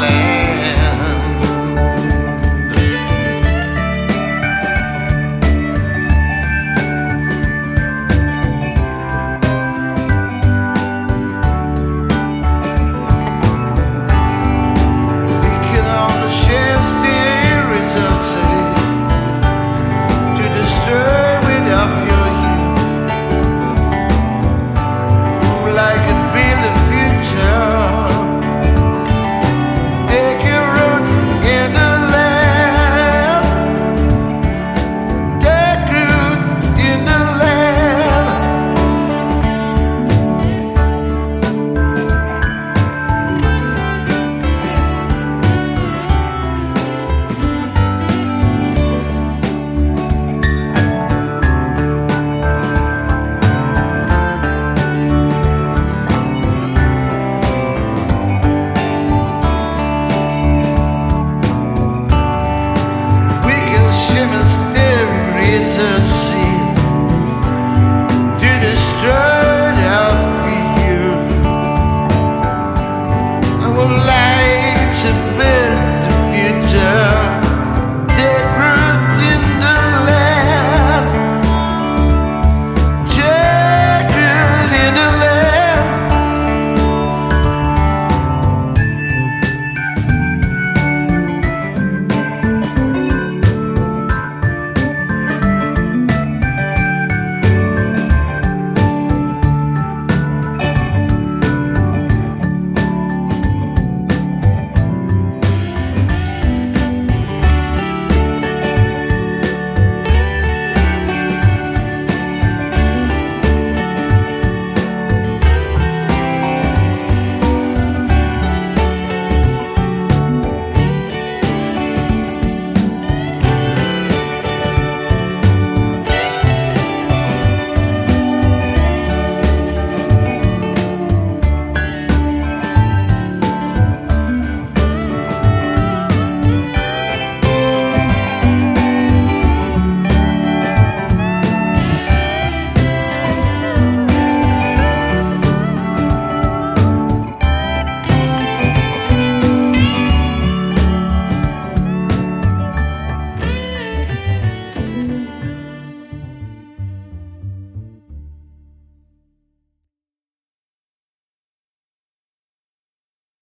[0.00, 0.29] land.